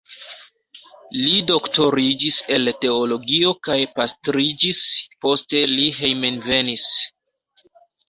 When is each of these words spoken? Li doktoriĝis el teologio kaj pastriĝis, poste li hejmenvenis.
Li 1.17 1.35
doktoriĝis 1.51 2.39
el 2.57 2.73
teologio 2.87 3.53
kaj 3.69 3.77
pastriĝis, 4.01 4.83
poste 5.29 5.65
li 5.77 5.89
hejmenvenis. 6.03 6.93